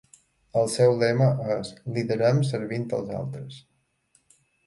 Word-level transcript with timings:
El 0.61 0.69
seu 0.75 0.93
lema 1.01 1.27
és 1.57 1.69
"liderem 1.97 2.41
servint 2.53 2.89
els 3.01 3.13
altres". 3.21 3.61